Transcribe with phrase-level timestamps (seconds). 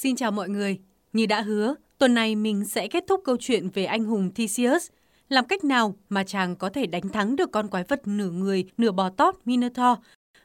[0.00, 0.78] Xin chào mọi người.
[1.12, 4.90] Như đã hứa, tuần này mình sẽ kết thúc câu chuyện về anh hùng Theseus.
[5.28, 8.64] Làm cách nào mà chàng có thể đánh thắng được con quái vật nửa người,
[8.76, 9.98] nửa bò tót Minotaur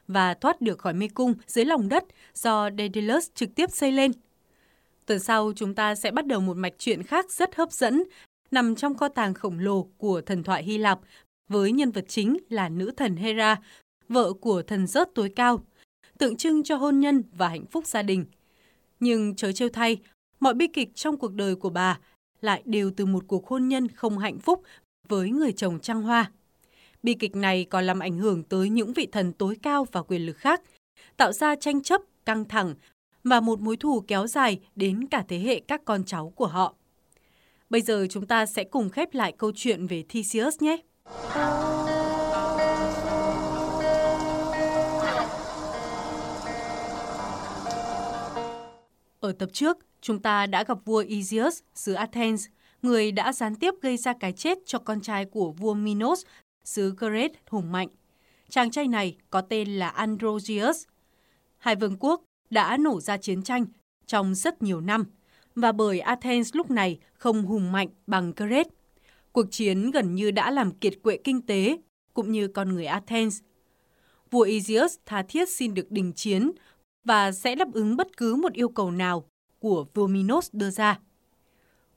[0.08, 2.04] và thoát được khỏi mê cung dưới lòng đất
[2.34, 4.12] do Daedalus trực tiếp xây lên.
[5.06, 8.02] Tuần sau chúng ta sẽ bắt đầu một mạch truyện khác rất hấp dẫn,
[8.50, 11.00] nằm trong kho tàng khổng lồ của thần thoại Hy Lạp,
[11.48, 13.56] với nhân vật chính là nữ thần Hera,
[14.08, 15.64] vợ của thần rớt tối cao,
[16.18, 18.24] tượng trưng cho hôn nhân và hạnh phúc gia đình.
[19.04, 19.98] Nhưng chớ trêu thay,
[20.40, 21.98] mọi bi kịch trong cuộc đời của bà
[22.40, 24.62] lại đều từ một cuộc hôn nhân không hạnh phúc
[25.08, 26.30] với người chồng trăng hoa.
[27.02, 30.26] Bi kịch này còn làm ảnh hưởng tới những vị thần tối cao và quyền
[30.26, 30.62] lực khác,
[31.16, 32.74] tạo ra tranh chấp, căng thẳng
[33.24, 36.74] và một mối thù kéo dài đến cả thế hệ các con cháu của họ.
[37.70, 40.76] Bây giờ chúng ta sẽ cùng khép lại câu chuyện về Theseus nhé.
[49.24, 52.46] Ở tập trước, chúng ta đã gặp vua Isius xứ Athens,
[52.82, 56.22] người đã gián tiếp gây ra cái chết cho con trai của vua Minos
[56.64, 57.88] xứ Crete hùng mạnh.
[58.48, 60.84] Chàng trai này có tên là Androgeus.
[61.58, 63.66] Hai vương quốc đã nổ ra chiến tranh
[64.06, 65.04] trong rất nhiều năm
[65.54, 68.70] và bởi Athens lúc này không hùng mạnh bằng Crete.
[69.32, 71.78] Cuộc chiến gần như đã làm kiệt quệ kinh tế
[72.14, 73.40] cũng như con người Athens.
[74.30, 76.50] Vua Isius tha thiết xin được đình chiến
[77.04, 79.24] và sẽ đáp ứng bất cứ một yêu cầu nào
[79.58, 80.98] của vua Minos đưa ra.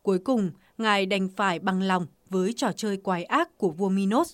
[0.02, 4.34] Cuối cùng, ngài đành phải bằng lòng với trò chơi quái ác của vua Minos.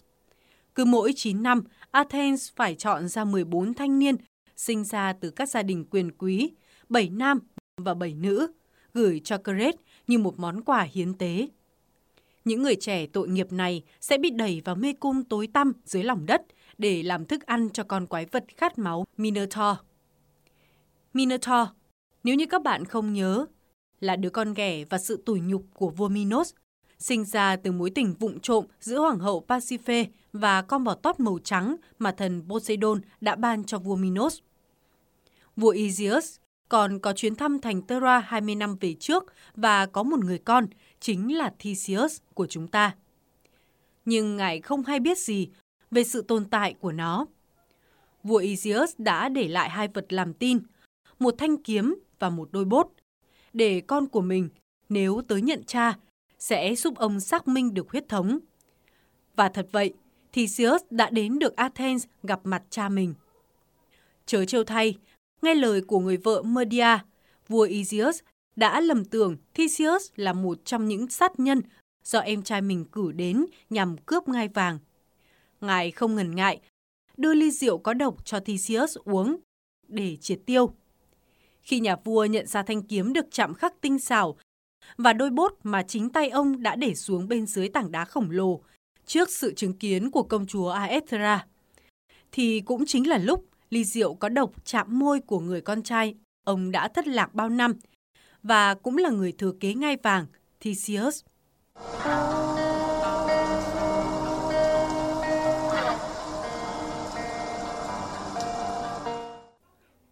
[0.76, 4.16] Cứ mỗi 9 năm, Athens phải chọn ra 14 thanh niên
[4.56, 6.52] sinh ra từ các gia đình quyền quý,
[6.90, 7.40] 7 nam
[7.78, 8.48] và 7 nữ,
[8.94, 9.78] gửi cho Crete
[10.08, 11.48] như một món quà hiến tế.
[12.46, 16.04] Những người trẻ tội nghiệp này sẽ bị đẩy vào mê cung tối tăm dưới
[16.04, 16.42] lòng đất
[16.78, 19.78] để làm thức ăn cho con quái vật khát máu Minotaur.
[21.14, 21.68] Minotaur,
[22.24, 23.46] nếu như các bạn không nhớ,
[24.00, 26.54] là đứa con ghẻ và sự tủi nhục của vua Minos,
[27.00, 31.20] sinh ra từ mối tình vụng trộm giữa hoàng hậu Pasiphae và con bò tót
[31.20, 34.40] màu trắng mà thần Poseidon đã ban cho vua Minos.
[35.56, 36.36] Vua Isius
[36.70, 40.66] còn có chuyến thăm thành Terra 20 năm về trước và có một người con,
[41.00, 42.96] chính là Theseus của chúng ta.
[44.06, 45.50] Nhưng ngài không hay biết gì
[45.92, 47.26] về sự tồn tại của nó.
[48.24, 50.60] Vua Isius đã để lại hai vật làm tin,
[51.24, 52.92] một thanh kiếm và một đôi bốt,
[53.54, 54.50] để con của mình,
[54.90, 55.98] nếu tới nhận cha,
[56.40, 58.40] sẽ giúp ông xác minh được huyết thống.
[59.36, 59.94] Và thật vậy,
[60.34, 63.14] Theseus đã đến được Athens gặp mặt cha mình.
[64.26, 64.98] Chớ trêu thay,
[65.42, 67.06] nghe lời của người vợ Medea,
[67.48, 68.20] vua Isius
[68.56, 71.62] đã lầm tưởng Theseus là một trong những sát nhân
[72.04, 74.80] do em trai mình cử đến nhằm cướp ngai vàng.
[75.62, 76.62] Ngài không ngần ngại,
[77.18, 79.38] đưa ly rượu có độc cho Theseus uống
[79.88, 80.74] để triệt tiêu.
[81.64, 84.36] Khi nhà vua nhận ra thanh kiếm được chạm khắc tinh xảo
[84.98, 88.32] và đôi bốt mà chính tay ông đã để xuống bên dưới tảng đá khổng
[88.32, 88.62] lồ
[89.06, 91.46] trước sự chứng kiến của công chúa Aethra,
[92.32, 96.16] thì cũng chính là lúc ly rượu có độc chạm môi của người con trai
[96.44, 97.74] ông đã thất lạc bao năm
[98.44, 100.26] và cũng là người thừa kế ngai vàng
[100.60, 101.24] Theseus.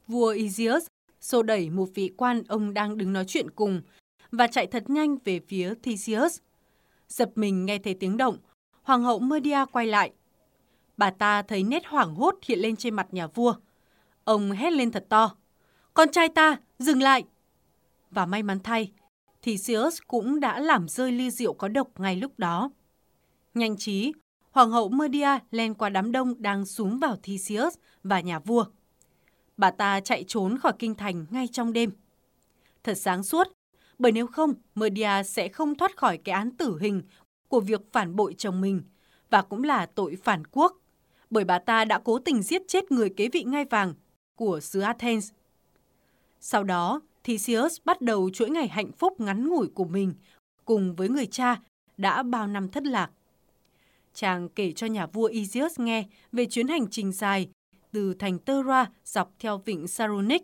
[0.07, 0.85] Vua Isius
[1.22, 3.82] xô đẩy một vị quan ông đang đứng nói chuyện cùng
[4.32, 6.40] và chạy thật nhanh về phía Theseus.
[7.08, 8.38] Giật mình nghe thấy tiếng động,
[8.84, 10.12] hoàng hậu Medea quay lại.
[10.98, 13.54] Bà ta thấy nét hoảng hốt hiện lên trên mặt nhà vua.
[14.24, 15.36] Ông hét lên thật to.
[15.94, 17.24] Con trai ta, dừng lại!
[18.12, 18.92] Và may mắn thay,
[19.42, 22.72] Theseus cũng đã làm rơi ly rượu có độc ngay lúc đó.
[23.54, 24.14] Nhanh trí,
[24.52, 28.66] hoàng hậu Medea len qua đám đông đang súng vào Theseus và nhà vua.
[29.62, 31.92] Bà ta chạy trốn khỏi kinh thành ngay trong đêm.
[32.84, 33.48] Thật sáng suốt,
[34.00, 37.02] bởi nếu không, Medea sẽ không thoát khỏi cái án tử hình
[37.48, 38.82] của việc phản bội chồng mình
[39.30, 40.78] và cũng là tội phản quốc,
[41.30, 43.94] bởi bà ta đã cố tình giết chết người kế vị ngai vàng
[44.36, 45.32] của xứ Athens.
[46.40, 50.14] Sau đó, Theseus bắt đầu chuỗi ngày hạnh phúc ngắn ngủi của mình
[50.66, 51.62] cùng với người cha
[51.98, 53.12] đã bao năm thất lạc.
[54.14, 57.50] Chàng kể cho nhà vua Isius nghe về chuyến hành trình dài
[57.92, 60.42] từ thành Tera dọc theo vịnh Saronic.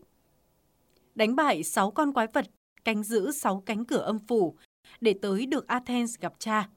[1.16, 2.46] Đánh bại 6 con quái vật
[2.86, 4.58] canh giữ 6 cánh cửa âm phủ
[5.02, 6.70] để tới được Athens gặp cha.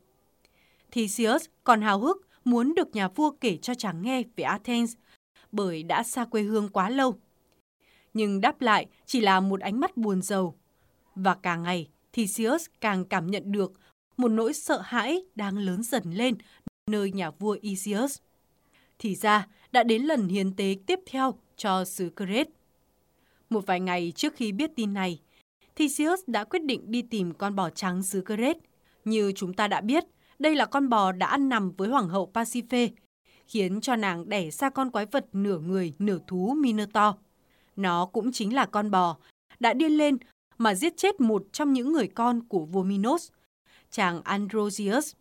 [0.91, 4.95] Theseus còn hào hức muốn được nhà vua kể cho chàng nghe về Athens
[5.53, 7.15] bởi đã xa quê hương quá lâu.
[8.15, 10.55] Nhưng đáp lại chỉ là một ánh mắt buồn rầu.
[11.15, 13.73] Và càng ngày, Theseus càng cảm nhận được
[14.17, 16.35] một nỗi sợ hãi đang lớn dần lên
[16.91, 18.19] nơi nhà vua Isius.
[18.99, 22.51] Thì ra, đã đến lần hiến tế tiếp theo cho xứ Crete.
[23.51, 25.21] Một vài ngày trước khi biết tin này,
[25.77, 28.61] Theseus đã quyết định đi tìm con bò trắng xứ Crete.
[29.05, 30.05] Như chúng ta đã biết,
[30.39, 32.89] đây là con bò đã ăn nằm với hoàng hậu Pasiphae,
[33.47, 37.15] khiến cho nàng đẻ ra con quái vật nửa người, nửa thú Minotaur.
[37.77, 39.17] Nó cũng chính là con bò
[39.61, 40.19] đã điên lên
[40.59, 43.31] mà giết chết một trong những người con của vua Minos,
[43.91, 45.15] chàng Androgeus.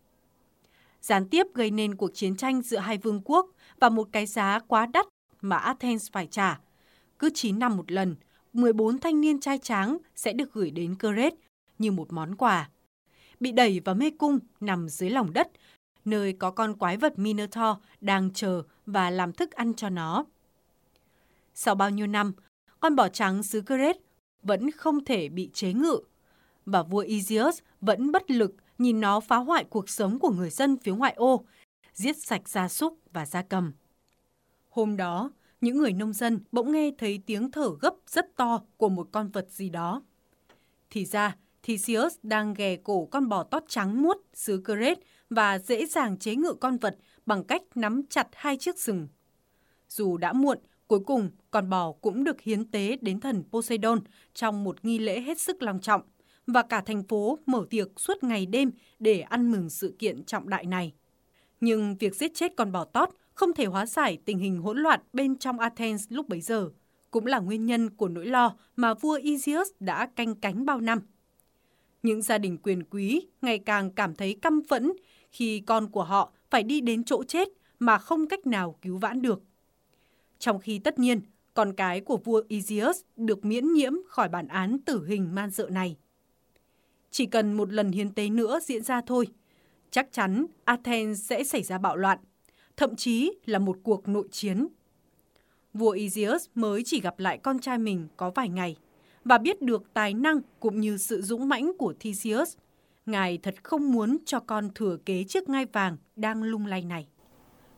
[1.00, 3.46] Gián tiếp gây nên cuộc chiến tranh giữa hai vương quốc
[3.80, 5.06] và một cái giá quá đắt
[5.40, 6.60] mà Athens phải trả.
[7.18, 8.16] Cứ 9 năm một lần,
[8.52, 11.36] 14 thanh niên trai tráng sẽ được gửi đến Crete
[11.78, 12.68] như một món quà.
[13.40, 15.50] Bị đẩy vào mê cung nằm dưới lòng đất,
[16.04, 20.24] nơi có con quái vật Minotaur đang chờ và làm thức ăn cho nó.
[21.54, 22.32] Sau bao nhiêu năm,
[22.80, 24.00] con bò trắng xứ Crete
[24.42, 26.00] vẫn không thể bị chế ngự
[26.66, 30.76] và vua Isios vẫn bất lực nhìn nó phá hoại cuộc sống của người dân
[30.76, 31.44] phía ngoại ô,
[31.92, 33.72] giết sạch gia súc và gia cầm.
[34.68, 35.30] Hôm đó,
[35.60, 39.30] những người nông dân bỗng nghe thấy tiếng thở gấp rất to của một con
[39.30, 40.02] vật gì đó.
[40.90, 45.00] Thì ra, Theseus đang ghè cổ con bò tót trắng muốt xứ Crete
[45.30, 49.08] và dễ dàng chế ngự con vật bằng cách nắm chặt hai chiếc sừng.
[49.88, 54.00] Dù đã muộn, cuối cùng con bò cũng được hiến tế đến thần Poseidon
[54.34, 56.02] trong một nghi lễ hết sức long trọng
[56.52, 60.48] và cả thành phố mở tiệc suốt ngày đêm để ăn mừng sự kiện trọng
[60.48, 60.92] đại này.
[61.60, 65.00] Nhưng việc giết chết con bò tót không thể hóa giải tình hình hỗn loạn
[65.12, 66.70] bên trong Athens lúc bấy giờ,
[67.10, 71.00] cũng là nguyên nhân của nỗi lo mà vua Isius đã canh cánh bao năm.
[72.02, 74.92] Những gia đình quyền quý ngày càng cảm thấy căm phẫn
[75.30, 77.48] khi con của họ phải đi đến chỗ chết
[77.78, 79.42] mà không cách nào cứu vãn được.
[80.38, 81.20] Trong khi tất nhiên,
[81.54, 85.68] con cái của vua Isius được miễn nhiễm khỏi bản án tử hình man dợ
[85.70, 85.96] này.
[87.10, 89.26] Chỉ cần một lần hiến tế nữa diễn ra thôi,
[89.90, 92.18] chắc chắn Athens sẽ xảy ra bạo loạn
[92.80, 94.66] thậm chí là một cuộc nội chiến.
[95.74, 98.76] Vua Isius mới chỉ gặp lại con trai mình có vài ngày
[99.24, 102.56] và biết được tài năng cũng như sự dũng mãnh của Theseus.
[103.06, 107.06] Ngài thật không muốn cho con thừa kế chiếc ngai vàng đang lung lay này.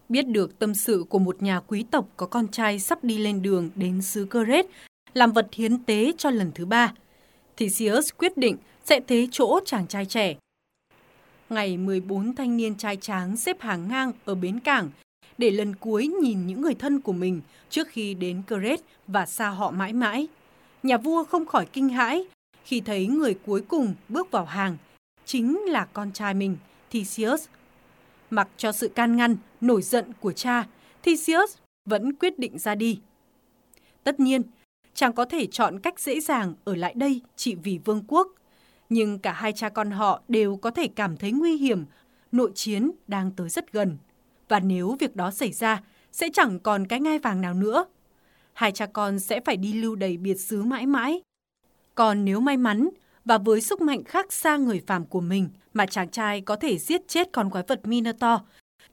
[0.08, 3.42] Biết được tâm sự của một nhà quý tộc có con trai sắp đi lên
[3.42, 4.68] đường đến xứ Crete
[5.14, 6.94] làm vật hiến tế cho lần thứ ba,
[7.56, 10.36] Theseus quyết định sẽ thế chỗ chàng trai trẻ
[11.52, 14.90] ngày 14 thanh niên trai tráng xếp hàng ngang ở bến cảng
[15.38, 17.40] để lần cuối nhìn những người thân của mình
[17.70, 20.28] trước khi đến Crete và xa họ mãi mãi.
[20.82, 22.24] Nhà vua không khỏi kinh hãi
[22.64, 24.76] khi thấy người cuối cùng bước vào hàng
[25.24, 26.56] chính là con trai mình,
[26.90, 27.48] Theseus.
[28.30, 30.66] Mặc cho sự can ngăn, nổi giận của cha,
[31.02, 33.00] Theseus vẫn quyết định ra đi.
[34.04, 34.42] Tất nhiên,
[34.94, 38.28] chàng có thể chọn cách dễ dàng ở lại đây chỉ vì vương quốc
[38.92, 41.84] nhưng cả hai cha con họ đều có thể cảm thấy nguy hiểm,
[42.32, 43.98] nội chiến đang tới rất gần.
[44.48, 47.84] Và nếu việc đó xảy ra, sẽ chẳng còn cái ngai vàng nào nữa.
[48.52, 51.22] Hai cha con sẽ phải đi lưu đầy biệt xứ mãi mãi.
[51.94, 52.88] Còn nếu may mắn,
[53.24, 56.78] và với sức mạnh khác xa người phàm của mình mà chàng trai có thể
[56.78, 58.40] giết chết con quái vật Minotaur,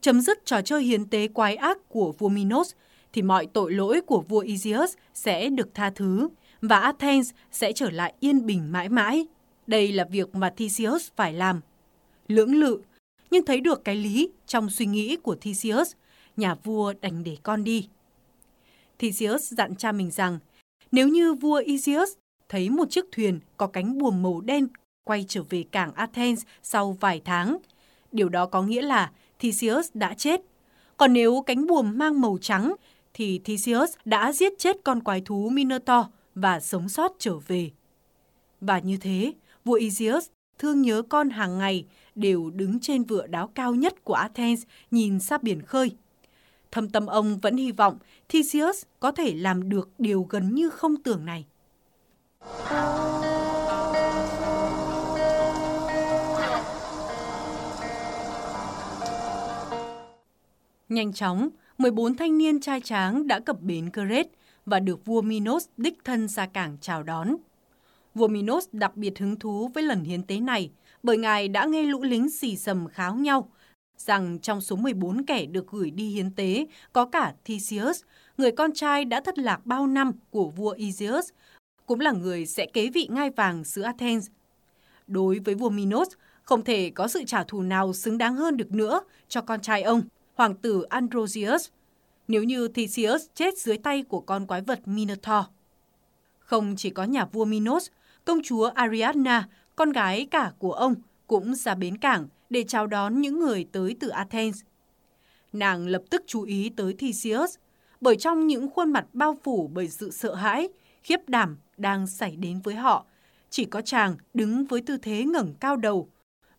[0.02, 2.74] chấm dứt trò chơi hiến tế quái ác của vua Minos,
[3.13, 6.29] thì mọi tội lỗi của vua Isius sẽ được tha thứ
[6.61, 9.25] và Athens sẽ trở lại yên bình mãi mãi.
[9.67, 11.61] Đây là việc mà Theseus phải làm.
[12.27, 12.81] Lưỡng lự,
[13.31, 15.94] nhưng thấy được cái lý trong suy nghĩ của Theseus,
[16.38, 17.88] nhà vua đành để con đi.
[19.00, 20.39] Theseus dặn cha mình rằng,
[20.91, 22.09] nếu như vua Isius
[22.50, 24.67] thấy một chiếc thuyền có cánh buồm màu đen
[25.03, 27.57] quay trở về cảng Athens sau vài tháng,
[28.11, 30.42] điều đó có nghĩa là Theseus đã chết.
[30.97, 32.73] Còn nếu cánh buồm mang màu trắng,
[33.19, 37.71] thì Theseus đã giết chết con quái thú Minotaur và sống sót trở về.
[38.61, 39.33] Và như thế,
[39.66, 41.85] vua Isius thương nhớ con hàng ngày
[42.16, 45.92] đều đứng trên vựa đáo cao nhất của Athens nhìn ra biển khơi.
[46.71, 47.97] Thâm tâm ông vẫn hy vọng
[48.30, 51.45] Theseus có thể làm được điều gần như không tưởng này.
[60.90, 61.49] Nhanh chóng,
[61.80, 64.30] 14 thanh niên trai tráng đã cập bến Crete
[64.66, 67.36] và được vua Minos đích thân ra cảng chào đón.
[68.16, 70.71] Vua Minos đặc biệt hứng thú với lần hiến tế này
[71.04, 73.50] bởi ngài đã nghe lũ lính xì sầm kháo nhau
[73.98, 78.02] rằng trong số 14 kẻ được gửi đi hiến tế có cả Theseus,
[78.38, 81.30] người con trai đã thất lạc bao năm của vua Aegeus,
[81.86, 84.28] cũng là người sẽ kế vị ngai vàng xứ Athens.
[85.07, 86.09] Đối với vua Minos,
[86.44, 89.81] không thể có sự trả thù nào xứng đáng hơn được nữa cho con trai
[89.81, 90.02] ông,
[90.40, 91.69] hoàng tử Androgeus,
[92.28, 95.46] nếu như Theseus chết dưới tay của con quái vật Minotaur.
[96.40, 97.88] Không chỉ có nhà vua Minos,
[98.26, 100.96] công chúa Ariadna, con gái cả của ông,
[101.28, 104.62] cũng ra bến cảng để chào đón những người tới từ Athens.
[105.54, 107.56] Nàng lập tức chú ý tới Theseus,
[108.02, 110.69] bởi trong những khuôn mặt bao phủ bởi sự sợ hãi,
[111.04, 113.06] khiếp đảm đang xảy đến với họ,
[113.50, 116.10] chỉ có chàng đứng với tư thế ngẩng cao đầu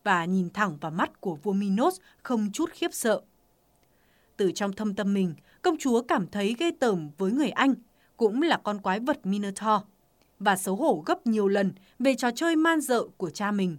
[0.04, 3.20] và nhìn thẳng vào mắt của vua Minos không chút khiếp sợ.
[4.40, 7.74] Từ trong thâm tâm mình, công chúa cảm thấy ghê tởm với người anh,
[8.16, 9.82] cũng là con quái vật Minotaur,
[10.38, 13.76] và xấu hổ gấp nhiều lần về trò chơi man dợ của cha mình.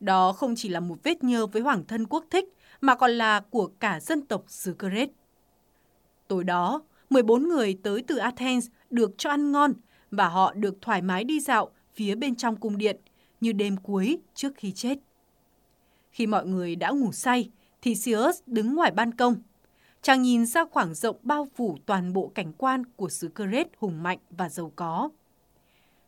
[0.00, 2.44] Đó không chỉ là một vết nhơ với hoàng thân quốc thích,
[2.80, 5.12] mà còn là của cả dân tộc xứ Crete.
[6.28, 9.72] Tối đó, 14 người tới từ Athens được cho ăn ngon
[10.10, 12.96] và họ được thoải mái đi dạo phía bên trong cung điện
[13.40, 14.98] như đêm cuối trước khi chết.
[16.10, 17.50] Khi mọi người đã ngủ say,
[17.82, 19.36] thì Sius đứng ngoài ban công.
[20.06, 24.02] Chàng nhìn ra khoảng rộng bao phủ toàn bộ cảnh quan của xứ Crete hùng
[24.02, 25.08] mạnh và giàu có.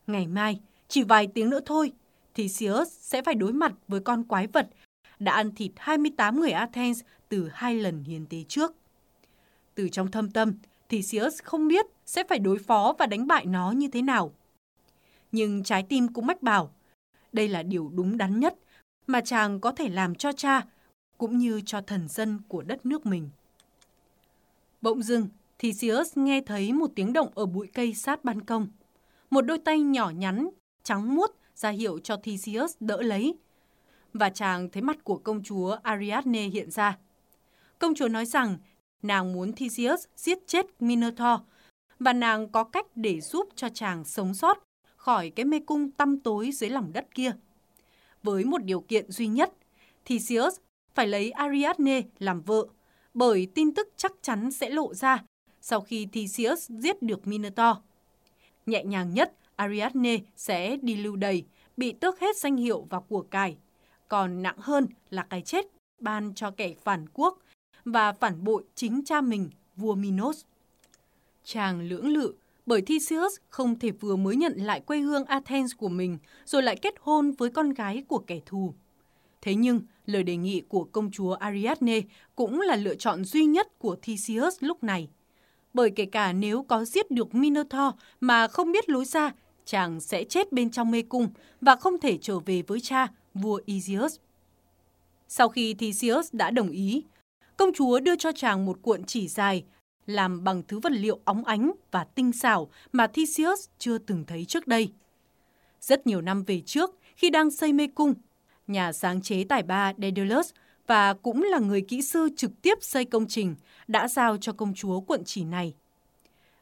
[0.06, 1.92] Ngày mai, chỉ vài tiếng nữa thôi,
[2.34, 4.68] thì Sius sẽ phải đối mặt với con quái vật
[5.18, 8.72] đã ăn thịt 28 người Athens từ hai lần hiến tế trước.
[9.74, 10.52] Từ trong thâm tâm,
[10.88, 14.32] Theseus không biết sẽ phải đối phó và đánh bại nó như thế nào.
[15.32, 16.74] Nhưng trái tim cũng mách bảo,
[17.32, 18.54] đây là điều đúng đắn nhất
[19.06, 20.66] mà chàng có thể làm cho cha,
[21.18, 23.30] cũng như cho thần dân của đất nước mình.
[24.80, 28.68] Bỗng dưng, Theseus nghe thấy một tiếng động ở bụi cây sát ban công.
[29.30, 30.48] Một đôi tay nhỏ nhắn,
[30.82, 33.34] trắng muốt ra hiệu cho Theseus đỡ lấy.
[34.12, 36.98] Và chàng thấy mặt của công chúa Ariadne hiện ra.
[37.78, 38.58] Công chúa nói rằng
[39.02, 41.40] nàng muốn Theseus giết chết Minotaur
[41.98, 44.58] và nàng có cách để giúp cho chàng sống sót
[44.96, 47.32] khỏi cái mê cung tăm tối dưới lòng đất kia.
[48.22, 49.52] Với một điều kiện duy nhất,
[50.04, 50.56] Theseus
[50.94, 52.66] phải lấy Ariadne làm vợ,
[53.18, 55.24] bởi tin tức chắc chắn sẽ lộ ra
[55.60, 57.76] sau khi Theseus giết được Minotaur.
[58.66, 61.44] Nhẹ nhàng nhất, Ariadne sẽ đi lưu đày,
[61.76, 63.56] bị tước hết danh hiệu và của cải.
[64.08, 65.66] Còn nặng hơn là cái chết
[66.00, 67.38] ban cho kẻ phản quốc
[67.84, 70.44] và phản bội chính cha mình, vua Minos.
[71.44, 72.34] Chàng lưỡng lự
[72.66, 76.76] bởi Theseus không thể vừa mới nhận lại quê hương Athens của mình rồi lại
[76.76, 78.74] kết hôn với con gái của kẻ thù.
[79.42, 82.00] Thế nhưng, lời đề nghị của công chúa Ariadne
[82.36, 85.08] cũng là lựa chọn duy nhất của Theseus lúc này.
[85.74, 89.32] Bởi kể cả nếu có giết được Minotaur mà không biết lối ra,
[89.64, 91.28] chàng sẽ chết bên trong mê cung
[91.60, 94.16] và không thể trở về với cha, vua Isis.
[95.28, 97.04] Sau khi Theseus đã đồng ý,
[97.56, 99.64] công chúa đưa cho chàng một cuộn chỉ dài
[100.06, 104.44] làm bằng thứ vật liệu óng ánh và tinh xảo mà Theseus chưa từng thấy
[104.44, 104.92] trước đây.
[105.80, 108.14] Rất nhiều năm về trước, khi đang xây mê cung,
[108.70, 110.50] nhà sáng chế tài ba Daedalus
[110.86, 113.54] và cũng là người kỹ sư trực tiếp xây công trình
[113.88, 115.74] đã giao cho công chúa quận chỉ này.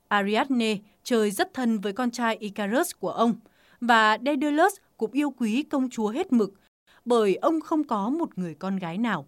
[0.08, 3.34] Ariadne chơi rất thân với con trai Icarus của ông
[3.80, 6.54] và Daedalus cũng yêu quý công chúa hết mực
[7.04, 9.26] bởi ông không có một người con gái nào.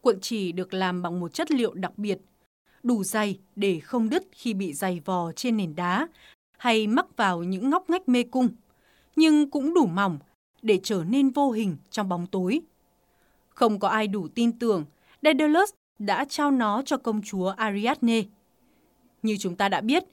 [0.00, 2.18] Cuộn chỉ được làm bằng một chất liệu đặc biệt,
[2.82, 6.08] đủ dày để không đứt khi bị dày vò trên nền đá
[6.58, 8.48] hay mắc vào những ngóc ngách mê cung,
[9.16, 10.18] nhưng cũng đủ mỏng
[10.62, 12.60] để trở nên vô hình trong bóng tối.
[13.48, 14.84] Không có ai đủ tin tưởng
[15.22, 18.22] Daedalus đã trao nó cho công chúa Ariadne.
[19.22, 20.04] Như chúng ta đã biết,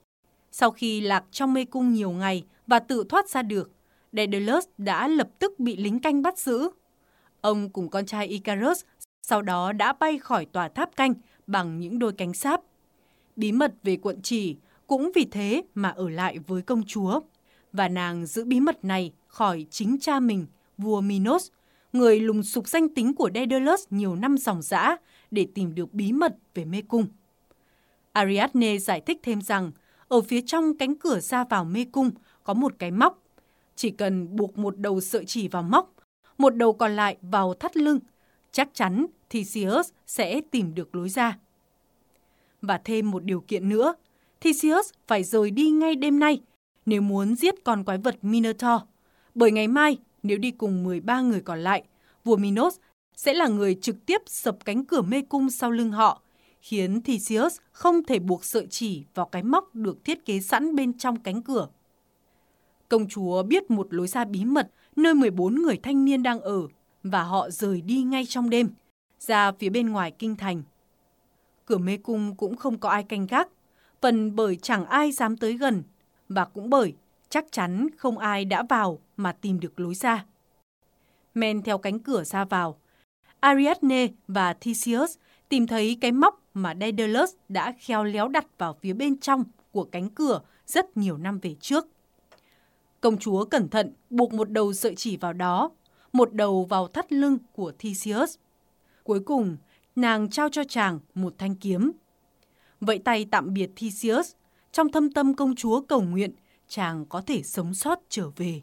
[0.52, 3.70] sau khi lạc trong mê cung nhiều ngày và tự thoát ra được,
[4.12, 6.70] Daedalus đã lập tức bị lính canh bắt giữ.
[7.40, 8.84] Ông cùng con trai Icarus
[9.22, 11.14] sau đó đã bay khỏi tòa tháp canh
[11.46, 12.60] bằng những đôi cánh sáp.
[13.36, 17.20] Bí mật về cuộn chỉ cũng vì thế mà ở lại với công chúa.
[17.72, 20.46] Và nàng giữ bí mật này khỏi chính cha mình,
[20.78, 21.48] vua Minos,
[21.92, 24.96] người lùng sục danh tính của Daedalus nhiều năm dòng dã
[25.30, 27.06] để tìm được bí mật về mê cung.
[28.12, 29.72] Ariadne giải thích thêm rằng,
[30.08, 32.10] ở phía trong cánh cửa ra vào mê cung
[32.44, 33.22] có một cái móc.
[33.74, 35.94] Chỉ cần buộc một đầu sợi chỉ vào móc,
[36.38, 38.00] một đầu còn lại vào thắt lưng,
[38.52, 41.38] chắc chắn Theseus sẽ tìm được lối ra.
[42.62, 43.94] Và thêm một điều kiện nữa,
[44.40, 46.40] Theseus phải rời đi ngay đêm nay
[46.86, 48.82] nếu muốn giết con quái vật Minotaur.
[49.36, 51.82] Bởi ngày mai, nếu đi cùng 13 người còn lại,
[52.24, 52.76] vua Minos
[53.16, 56.22] sẽ là người trực tiếp sập cánh cửa mê cung sau lưng họ,
[56.60, 60.98] khiến Theseus không thể buộc sợi chỉ vào cái móc được thiết kế sẵn bên
[60.98, 61.68] trong cánh cửa.
[62.88, 66.68] Công chúa biết một lối ra bí mật nơi 14 người thanh niên đang ở
[67.02, 68.70] và họ rời đi ngay trong đêm,
[69.20, 70.62] ra phía bên ngoài kinh thành.
[71.64, 73.48] Cửa mê cung cũng không có ai canh gác,
[74.00, 75.82] phần bởi chẳng ai dám tới gần
[76.28, 76.94] và cũng bởi
[77.28, 80.24] chắc chắn không ai đã vào mà tìm được lối ra.
[81.34, 82.78] Men theo cánh cửa ra vào,
[83.40, 85.16] Ariadne và Theseus
[85.48, 89.84] tìm thấy cái móc mà Daedalus đã khéo léo đặt vào phía bên trong của
[89.84, 91.86] cánh cửa rất nhiều năm về trước.
[93.00, 95.70] Công chúa cẩn thận buộc một đầu sợi chỉ vào đó,
[96.12, 98.36] một đầu vào thắt lưng của Theseus.
[99.04, 99.56] Cuối cùng,
[99.96, 101.92] nàng trao cho chàng một thanh kiếm.
[102.80, 104.32] Vậy tay tạm biệt Theseus,
[104.72, 106.32] trong thâm tâm công chúa cầu nguyện
[106.68, 108.62] chàng có thể sống sót trở về.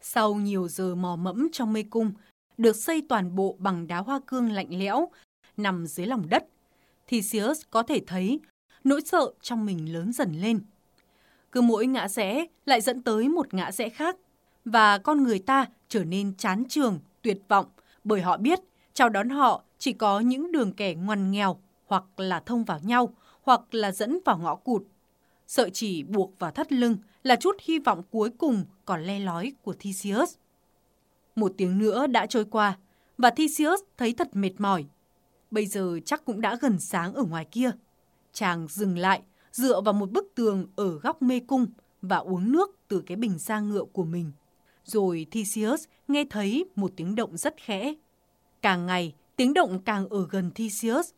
[0.00, 2.12] Sau nhiều giờ mò mẫm trong mê cung,
[2.58, 5.08] được xây toàn bộ bằng đá hoa cương lạnh lẽo,
[5.56, 6.46] nằm dưới lòng đất,
[7.06, 8.40] thì Sirius có thể thấy
[8.84, 10.60] nỗi sợ trong mình lớn dần lên.
[11.52, 14.16] Cứ mỗi ngã rẽ lại dẫn tới một ngã rẽ khác,
[14.64, 17.66] và con người ta trở nên chán trường, tuyệt vọng
[18.04, 18.60] bởi họ biết
[18.96, 23.14] chào đón họ chỉ có những đường kẻ ngoằn nghèo hoặc là thông vào nhau
[23.42, 24.82] hoặc là dẫn vào ngõ cụt.
[25.46, 29.52] Sợ chỉ buộc vào thắt lưng là chút hy vọng cuối cùng còn le lói
[29.62, 30.34] của Theseus.
[31.34, 32.78] Một tiếng nữa đã trôi qua
[33.18, 34.84] và Theseus thấy thật mệt mỏi.
[35.50, 37.70] Bây giờ chắc cũng đã gần sáng ở ngoài kia.
[38.32, 39.22] Chàng dừng lại,
[39.52, 41.66] dựa vào một bức tường ở góc mê cung
[42.02, 44.32] và uống nước từ cái bình da ngựa của mình.
[44.84, 47.94] Rồi Theseus nghe thấy một tiếng động rất khẽ.
[48.66, 51.10] Càng ngày, tiếng động càng ở gần Theseus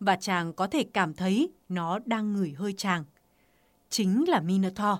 [0.00, 3.04] và chàng có thể cảm thấy nó đang ngửi hơi chàng.
[3.90, 4.98] Chính là Minotaur.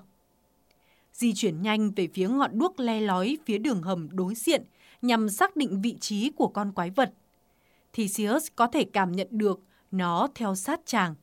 [1.13, 4.63] Di chuyển nhanh về phía ngọn đuốc le lói phía đường hầm đối diện
[5.01, 7.13] nhằm xác định vị trí của con quái vật.
[7.93, 9.59] Theseus có thể cảm nhận được
[9.91, 11.15] nó theo sát chàng.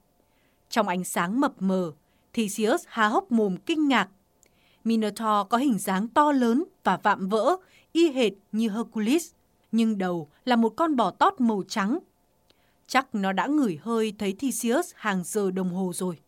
[0.68, 1.92] Trong ánh sáng mập mờ,
[2.32, 4.08] Theseus há hốc mồm kinh ngạc.
[4.84, 7.56] Minotaur có hình dáng to lớn và vạm vỡ,
[7.92, 9.32] y hệt như Hercules,
[9.72, 11.98] nhưng đầu là một con bò tót màu trắng.
[12.86, 16.18] Chắc nó đã ngửi hơi thấy Theseus hàng giờ đồng hồ rồi.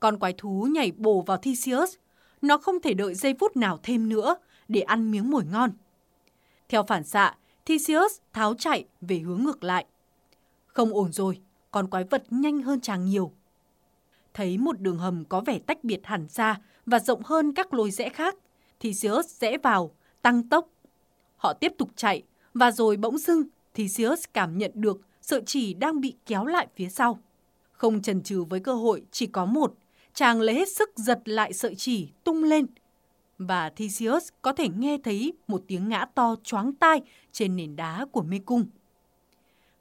[0.00, 1.94] Con quái thú nhảy bổ vào Theseus.
[2.42, 4.36] Nó không thể đợi giây phút nào thêm nữa
[4.68, 5.70] để ăn miếng mồi ngon.
[6.68, 9.86] Theo phản xạ, Theseus tháo chạy về hướng ngược lại.
[10.66, 11.40] Không ổn rồi,
[11.70, 13.32] con quái vật nhanh hơn chàng nhiều.
[14.34, 17.90] Thấy một đường hầm có vẻ tách biệt hẳn ra và rộng hơn các lối
[17.90, 18.36] rẽ khác,
[18.80, 19.90] Theseus rẽ vào,
[20.22, 20.68] tăng tốc.
[21.36, 22.22] Họ tiếp tục chạy
[22.54, 23.42] và rồi bỗng dưng
[23.74, 27.18] Theseus cảm nhận được sợi chỉ đang bị kéo lại phía sau.
[27.72, 29.74] Không chần chừ với cơ hội chỉ có một,
[30.14, 32.66] chàng lấy hết sức giật lại sợi chỉ tung lên.
[33.38, 37.00] Và Theseus có thể nghe thấy một tiếng ngã to choáng tai
[37.32, 38.64] trên nền đá của mê cung.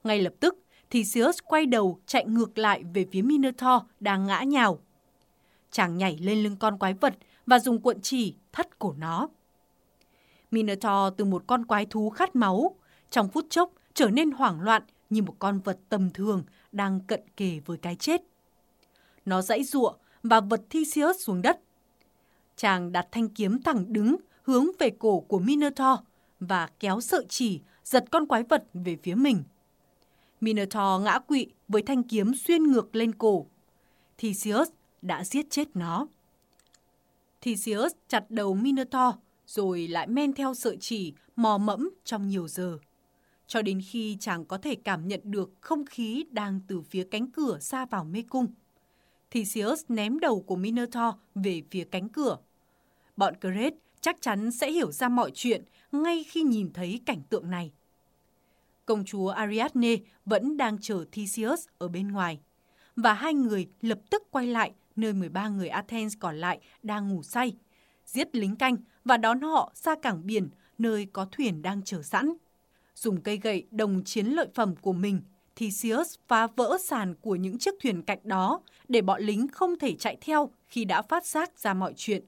[0.04, 0.58] Ngay lập tức,
[0.90, 4.80] Theseus quay đầu chạy ngược lại về phía Minotaur đang ngã nhào.
[5.72, 7.14] Chàng nhảy lên lưng con quái vật
[7.46, 9.30] và dùng cuộn chỉ thắt cổ nó.
[10.56, 12.76] Minotaur từ một con quái thú khát máu,
[13.10, 17.22] trong phút chốc trở nên hoảng loạn như một con vật tầm thường đang cận
[17.38, 18.22] kề với cái chết.
[19.26, 21.60] Nó dãy giụa và vật Theseus xuống đất.
[22.56, 26.00] Chàng đặt thanh kiếm thẳng đứng hướng về cổ của Minotaur
[26.40, 29.44] và kéo sợi chỉ giật con quái vật về phía mình.
[30.42, 33.46] Minotaur ngã quỵ với thanh kiếm xuyên ngược lên cổ.
[34.18, 34.70] Theseus
[35.02, 36.08] đã giết chết nó.
[37.42, 39.16] Theseus chặt đầu Minotaur
[39.48, 42.78] rồi lại men theo sợi chỉ mò mẫm trong nhiều giờ.
[43.48, 47.32] Cho đến khi chàng có thể cảm nhận được không khí đang từ phía cánh
[47.32, 48.48] cửa xa vào mê cung.
[49.32, 52.38] Theseus ném đầu của Minotaur về phía cánh cửa.
[53.18, 57.50] Bọn Crete chắc chắn sẽ hiểu ra mọi chuyện ngay khi nhìn thấy cảnh tượng
[57.50, 57.72] này.
[58.86, 62.40] Công chúa Ariadne vẫn đang chờ Theseus ở bên ngoài.
[62.96, 67.24] Và hai người lập tức quay lại nơi 13 người Athens còn lại đang ngủ
[67.24, 67.56] say,
[68.06, 72.34] giết lính canh và đón họ ra cảng biển nơi có thuyền đang chờ sẵn.
[72.96, 75.22] Dùng cây gậy đồng chiến lợi phẩm của mình,
[75.56, 79.96] Theseus phá vỡ sàn của những chiếc thuyền cạnh đó để bọn lính không thể
[79.96, 82.24] chạy theo khi đã phát giác ra mọi chuyện.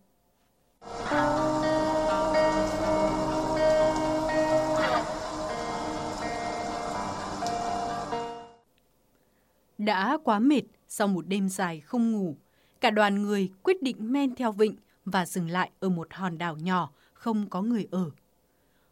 [9.77, 12.35] Đã quá mệt sau một đêm dài không ngủ,
[12.81, 14.75] cả đoàn người quyết định men theo vịnh
[15.11, 18.11] và dừng lại ở một hòn đảo nhỏ không có người ở.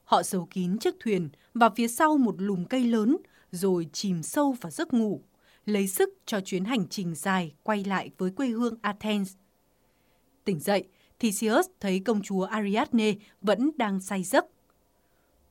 [0.04, 3.18] Họ giấu kín chiếc thuyền và phía sau một lùm cây lớn
[3.52, 5.22] rồi chìm sâu vào giấc ngủ,
[5.66, 9.34] lấy sức cho chuyến hành trình dài quay lại với quê hương Athens.
[10.44, 10.84] Tỉnh dậy,
[11.20, 14.46] Theseus thấy công chúa Ariadne vẫn đang say giấc.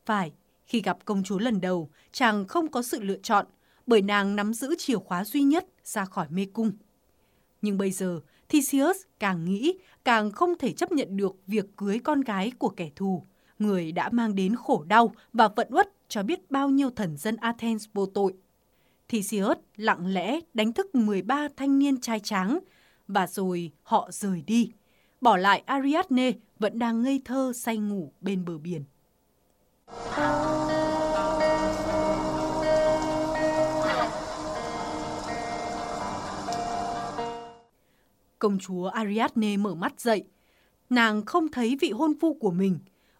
[0.07, 0.33] Phải,
[0.67, 3.47] khi gặp công chúa lần đầu, chàng không có sự lựa chọn
[3.87, 6.73] bởi nàng nắm giữ chìa khóa duy nhất ra khỏi mê cung.
[7.63, 8.21] Nhưng bây giờ,
[8.55, 12.91] Theseus càng nghĩ càng không thể chấp nhận được việc cưới con gái của kẻ
[12.97, 13.23] thù,
[13.59, 17.37] người đã mang đến khổ đau và vận uất cho biết bao nhiêu thần dân
[17.37, 18.35] Athens vô tội.
[19.09, 22.59] Theseus lặng lẽ đánh thức 13 thanh niên trai tráng
[23.09, 24.73] và rồi họ rời đi,
[25.21, 28.85] bỏ lại Ariadne vẫn đang ngây thơ say ngủ bên bờ biển.
[38.45, 40.25] Công chúa Ariadne mở mắt dậy.
[40.91, 42.79] Nàng không thấy vị hôn phu của mình,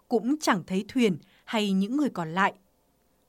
[0.09, 2.55] cũng chẳng thấy thuyền hay những người còn lại.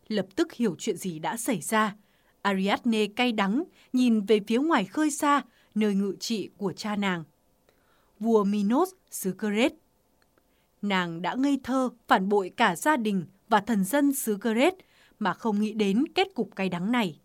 [0.08, 1.95] Lập tức hiểu chuyện gì đã xảy ra.
[2.41, 5.41] Ariadne cay đắng nhìn về phía ngoài khơi xa,
[5.75, 7.23] nơi ngự trị của cha nàng.
[8.19, 9.75] Vua Minos xứ Crete.
[10.81, 14.77] nàng đã ngây thơ phản bội cả gia đình và thần dân xứ Crete
[15.19, 17.19] mà không nghĩ đến kết cục cay đắng này.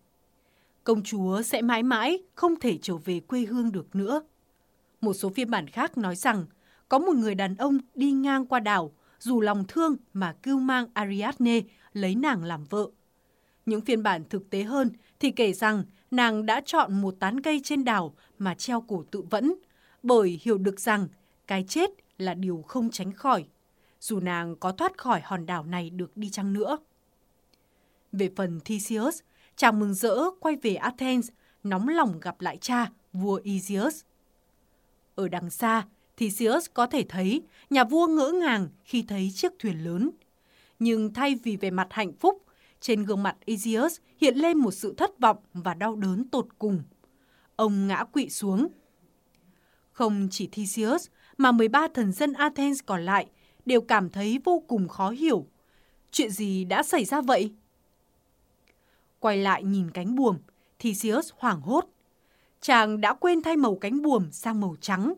[0.85, 4.23] Công chúa sẽ mãi mãi không thể trở về quê hương được nữa.
[5.01, 6.47] Một số phiên bản khác nói rằng
[6.89, 10.87] có một người đàn ông đi ngang qua đảo dù lòng thương mà cưu mang
[10.95, 11.61] Ariadne
[11.93, 12.87] lấy nàng làm vợ.
[13.67, 17.61] Những phiên bản thực tế hơn thì kể rằng nàng đã chọn một tán cây
[17.65, 19.55] trên đảo mà treo cổ tự vẫn,
[20.03, 21.09] bởi hiểu được rằng
[21.47, 23.45] cái chết là điều không tránh khỏi,
[24.01, 26.79] dù nàng có thoát khỏi hòn đảo này được đi chăng nữa.
[28.13, 29.21] Về phần Theseus,
[29.57, 31.31] chàng mừng rỡ quay về Athens,
[31.65, 34.05] nóng lòng gặp lại cha, vua Isius.
[35.21, 39.85] Ở đằng xa, Theseus có thể thấy nhà vua ngỡ ngàng khi thấy chiếc thuyền
[39.85, 40.11] lớn.
[40.79, 42.43] Nhưng thay vì về mặt hạnh phúc,
[42.81, 46.83] trên gương mặt Isius hiện lên một sự thất vọng và đau đớn tột cùng.
[47.57, 48.69] Ông ngã quỵ xuống.
[49.93, 51.07] Không chỉ Theseus,
[51.37, 53.27] mà 13 thần dân Athens còn lại
[53.67, 55.47] đều cảm thấy vô cùng khó hiểu.
[56.11, 57.53] Chuyện gì đã xảy ra vậy?
[59.19, 60.37] Quay lại nhìn cánh buồm,
[60.79, 61.87] Theseus hoảng hốt.
[62.61, 65.15] Chàng đã quên thay màu cánh buồm sang màu trắng.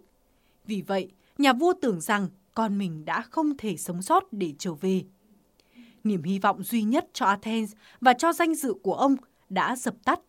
[0.67, 4.75] Vì vậy, nhà vua tưởng rằng con mình đã không thể sống sót để trở
[4.75, 5.05] về.
[6.05, 9.17] Niềm hy vọng duy nhất cho Athens và cho danh dự của ông
[9.49, 10.21] đã dập tắt.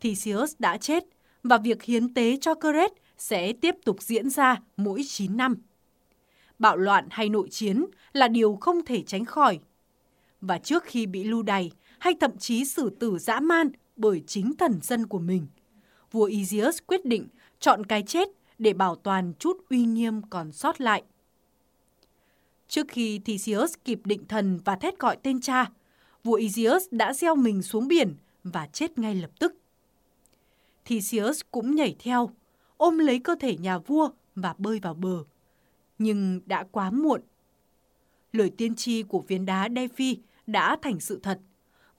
[0.00, 1.04] Theseus đã chết
[1.42, 5.56] và việc hiến tế cho Crete sẽ tiếp tục diễn ra mỗi 9 năm.
[6.58, 9.58] Bạo loạn hay nội chiến là điều không thể tránh khỏi.
[10.40, 14.56] Và trước khi bị lưu đày hay thậm chí xử tử dã man bởi chính
[14.56, 15.46] thần dân của mình,
[16.10, 17.28] vua Isius quyết định
[17.60, 21.02] chọn cái chết để bảo toàn chút uy nghiêm còn sót lại.
[22.68, 25.70] Trước khi Theseus kịp định thần và thét gọi tên cha,
[26.24, 29.54] vua Isius đã gieo mình xuống biển và chết ngay lập tức.
[30.84, 32.30] Theseus cũng nhảy theo,
[32.76, 35.24] ôm lấy cơ thể nhà vua và bơi vào bờ.
[35.98, 37.20] Nhưng đã quá muộn.
[38.32, 41.40] Lời tiên tri của viên đá Delphi đã thành sự thật.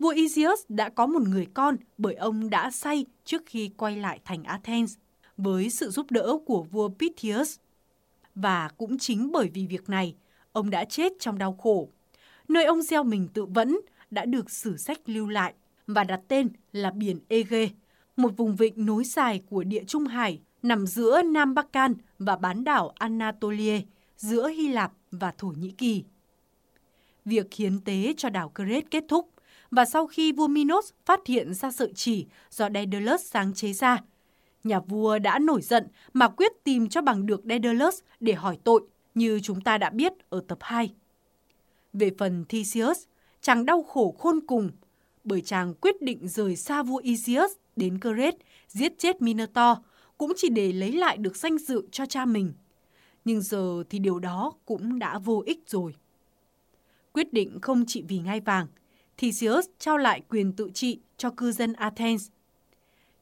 [0.01, 4.19] Vua Isius đã có một người con bởi ông đã say trước khi quay lại
[4.25, 4.97] thành Athens
[5.37, 7.57] với sự giúp đỡ của vua Pythius.
[8.35, 10.15] Và cũng chính bởi vì việc này,
[10.51, 11.89] ông đã chết trong đau khổ.
[12.47, 13.79] Nơi ông gieo mình tự vẫn
[14.11, 15.53] đã được sử sách lưu lại
[15.87, 17.69] và đặt tên là biển Ege,
[18.17, 22.35] một vùng vịnh nối dài của địa Trung Hải nằm giữa Nam Bắc Can và
[22.35, 23.81] bán đảo Anatolia,
[24.17, 26.03] giữa Hy Lạp và Thổ Nhĩ Kỳ.
[27.25, 29.29] Việc hiến tế cho đảo Crete kết thúc
[29.71, 33.97] và sau khi vua Minos phát hiện ra sợi chỉ do Daedalus sáng chế ra,
[34.63, 38.81] nhà vua đã nổi giận mà quyết tìm cho bằng được Daedalus để hỏi tội
[39.15, 40.93] như chúng ta đã biết ở tập 2.
[41.93, 43.03] Về phần Theseus,
[43.41, 44.69] chàng đau khổ khôn cùng
[45.23, 49.77] bởi chàng quyết định rời xa vua Isius đến Crete giết chết Minotaur
[50.17, 52.53] cũng chỉ để lấy lại được danh dự cho cha mình.
[53.25, 55.95] Nhưng giờ thì điều đó cũng đã vô ích rồi.
[57.11, 58.67] Quyết định không chỉ vì ngai vàng,
[59.17, 62.29] Theseus trao lại quyền tự trị cho cư dân Athens.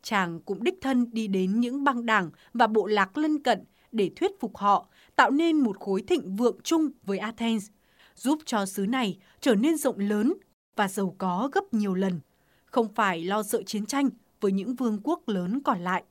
[0.01, 4.11] Chàng cũng đích thân đi đến những băng đảng và bộ lạc lân cận để
[4.15, 7.67] thuyết phục họ tạo nên một khối thịnh vượng chung với Athens,
[8.15, 10.33] giúp cho xứ này trở nên rộng lớn
[10.75, 12.19] và giàu có gấp nhiều lần,
[12.65, 14.09] không phải lo sợ chiến tranh
[14.41, 16.03] với những vương quốc lớn còn lại.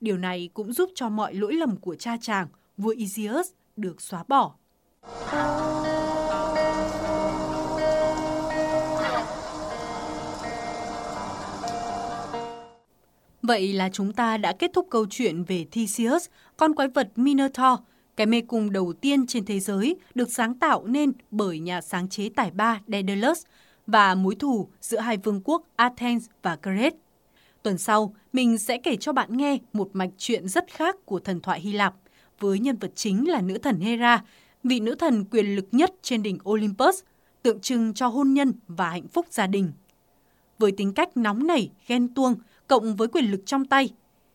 [0.00, 4.24] Điều này cũng giúp cho mọi lỗi lầm của cha chàng, vua Isius, được xóa
[4.28, 4.54] bỏ.
[13.42, 16.26] Vậy là chúng ta đã kết thúc câu chuyện về Theseus,
[16.56, 17.80] con quái vật Minotaur,
[18.16, 22.08] cái mê cung đầu tiên trên thế giới được sáng tạo nên bởi nhà sáng
[22.08, 23.44] chế tài ba Daedalus
[23.86, 26.96] và mối thù giữa hai vương quốc Athens và Crete.
[27.62, 31.40] Tuần sau, mình sẽ kể cho bạn nghe một mạch chuyện rất khác của thần
[31.40, 31.94] thoại Hy Lạp,
[32.40, 34.24] với nhân vật chính là nữ thần Hera,
[34.64, 37.02] vị nữ thần quyền lực nhất trên đỉnh Olympus,
[37.42, 39.72] tượng trưng cho hôn nhân và hạnh phúc gia đình.
[40.58, 42.34] Với tính cách nóng nảy, ghen tuông,
[42.72, 43.90] cộng với quyền lực trong tay,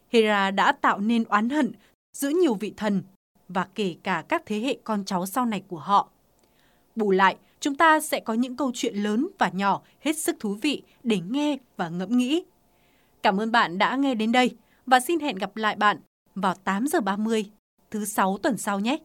[0.10, 1.71] Hera đã tạo nên oán hận
[2.17, 3.04] giữa nhiều vị thần
[3.50, 6.10] và kể cả các thế hệ con cháu sau này của họ.
[6.95, 10.58] Bù lại, chúng ta sẽ có những câu chuyện lớn và nhỏ hết sức thú
[10.62, 12.43] vị để nghe và ngẫm nghĩ.
[13.23, 15.97] Cảm ơn bạn đã nghe đến đây và xin hẹn gặp lại bạn
[16.36, 17.45] vào 8 giờ 30
[17.91, 18.97] thứ sáu tuần sau nhé.